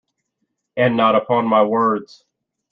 [0.75, 2.25] And not upon my words.